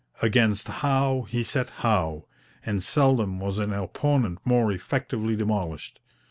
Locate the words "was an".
3.39-3.71